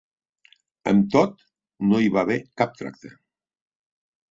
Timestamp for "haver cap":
2.25-2.75